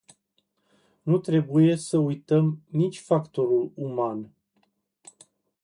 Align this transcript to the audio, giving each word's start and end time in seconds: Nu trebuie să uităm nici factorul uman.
Nu 1.01 1.17
trebuie 1.17 1.75
să 1.75 1.97
uităm 1.97 2.61
nici 2.69 2.99
factorul 2.99 3.71
uman. 3.75 4.29